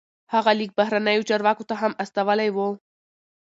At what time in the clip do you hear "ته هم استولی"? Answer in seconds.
1.69-2.49